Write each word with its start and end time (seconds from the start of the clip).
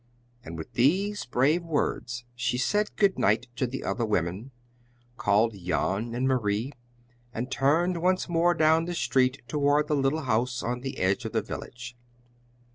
And 0.43 0.57
with 0.57 0.73
these 0.73 1.25
brave 1.27 1.61
words 1.63 2.25
she 2.33 2.57
said 2.57 2.89
good 2.95 3.19
night 3.19 3.45
to 3.55 3.67
the 3.67 3.83
other 3.83 4.03
women, 4.03 4.49
called 5.15 5.53
Jan 5.55 6.15
and 6.15 6.27
Marie, 6.27 6.71
and 7.35 7.51
turned 7.51 8.01
once 8.01 8.27
more 8.27 8.55
down 8.55 8.85
the 8.85 8.95
street 8.95 9.43
toward 9.47 9.85
the 9.89 9.95
little 9.95 10.21
house 10.23 10.63
on 10.63 10.81
the 10.81 10.97
edge 10.97 11.23
of 11.25 11.33
the 11.33 11.43
village. 11.43 11.95